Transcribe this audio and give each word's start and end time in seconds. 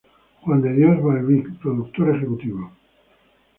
Juan 0.41 0.63
de 0.63 0.73
Dios 0.73 0.99
Balbi: 1.03 1.43
Productor 1.61 2.15
ejecutivo. 2.15 2.71